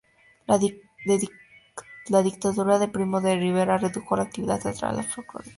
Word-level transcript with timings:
La 2.07 2.23
dictadura 2.23 2.79
de 2.79 2.87
Primo 2.87 3.21
de 3.21 3.35
Rivera 3.35 3.77
redujo 3.77 4.15
la 4.15 4.23
actividad 4.23 4.59
teatral 4.59 4.95
a 4.95 5.03
lo 5.03 5.03
folclórico. 5.07 5.49